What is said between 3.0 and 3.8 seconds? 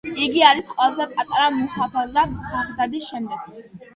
შემდეგ.